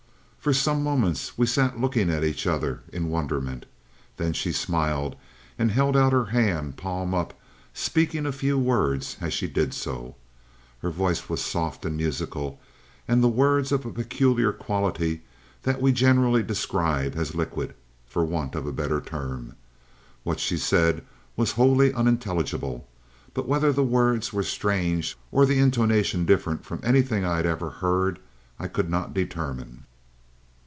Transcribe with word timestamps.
"For 0.41 0.53
some 0.55 0.81
moments 0.81 1.37
we 1.37 1.45
sat 1.45 1.79
looking 1.79 2.09
at 2.09 2.23
each 2.23 2.47
other 2.47 2.81
in 2.91 3.11
wonderment. 3.11 3.67
Then 4.17 4.33
she 4.33 4.51
smiled 4.51 5.15
and 5.59 5.69
held 5.69 5.95
out 5.95 6.13
her 6.13 6.25
hand, 6.25 6.77
palm 6.77 7.13
up, 7.13 7.39
speaking 7.75 8.25
a 8.25 8.31
few 8.31 8.57
words 8.57 9.17
as 9.21 9.33
she 9.35 9.45
did 9.47 9.71
so. 9.71 10.15
Her 10.81 10.89
voice 10.89 11.29
was 11.29 11.43
soft 11.43 11.85
and 11.85 11.95
musical, 11.95 12.59
and 13.07 13.23
the 13.23 13.27
words 13.27 13.71
of 13.71 13.85
a 13.85 13.91
peculiar 13.91 14.51
quality 14.51 15.21
that 15.61 15.79
we 15.79 15.91
generally 15.91 16.41
describe 16.41 17.15
as 17.15 17.35
liquid, 17.35 17.75
for 18.07 18.25
want 18.25 18.55
of 18.55 18.65
a 18.65 18.73
better 18.73 18.99
term. 18.99 19.53
What 20.23 20.39
she 20.39 20.57
said 20.57 21.03
was 21.35 21.51
wholly 21.51 21.93
unintelligible, 21.93 22.87
but 23.35 23.47
whether 23.47 23.71
the 23.71 23.83
words 23.83 24.33
were 24.33 24.41
strange 24.41 25.15
or 25.31 25.45
the 25.45 25.59
intonation 25.59 26.25
different 26.25 26.65
from 26.65 26.79
anything 26.81 27.23
I 27.23 27.35
had 27.35 27.45
ever 27.45 27.69
heard 27.69 28.17
I 28.57 28.67
could 28.67 28.89
not 28.89 29.13
determine. 29.13 29.83